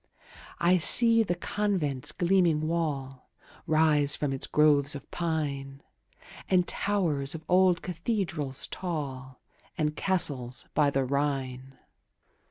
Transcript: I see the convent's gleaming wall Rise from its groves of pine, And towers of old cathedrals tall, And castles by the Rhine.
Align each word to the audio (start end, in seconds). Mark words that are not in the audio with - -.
I 0.57 0.79
see 0.79 1.21
the 1.21 1.35
convent's 1.35 2.11
gleaming 2.11 2.67
wall 2.67 3.29
Rise 3.67 4.15
from 4.15 4.33
its 4.33 4.47
groves 4.47 4.95
of 4.95 5.11
pine, 5.11 5.83
And 6.49 6.67
towers 6.67 7.35
of 7.35 7.45
old 7.47 7.83
cathedrals 7.83 8.65
tall, 8.65 9.39
And 9.77 9.95
castles 9.95 10.65
by 10.73 10.89
the 10.89 11.05
Rhine. 11.05 11.77